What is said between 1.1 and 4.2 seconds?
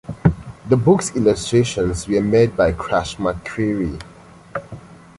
illustrations were made by Crash McCreery.